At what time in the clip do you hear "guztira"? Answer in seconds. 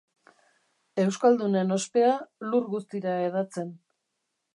2.73-3.13